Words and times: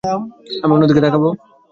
আমি 0.63 0.71
অন্যদিকে 0.75 1.01
তাকাবো? 1.05 1.29